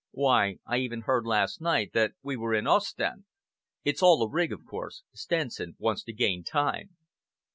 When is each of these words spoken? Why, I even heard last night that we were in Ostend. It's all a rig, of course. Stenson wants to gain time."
Why, 0.13 0.57
I 0.65 0.77
even 0.77 1.01
heard 1.01 1.27
last 1.27 1.61
night 1.61 1.93
that 1.93 2.13
we 2.23 2.35
were 2.35 2.55
in 2.55 2.65
Ostend. 2.65 3.25
It's 3.83 4.01
all 4.01 4.23
a 4.23 4.27
rig, 4.31 4.51
of 4.51 4.65
course. 4.65 5.03
Stenson 5.13 5.75
wants 5.77 6.03
to 6.05 6.13
gain 6.13 6.43
time." 6.43 6.95